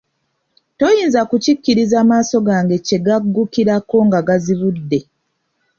[0.77, 4.99] Toyinza kukkiriza maaso gange kye gaggukirako nga ngazibudde.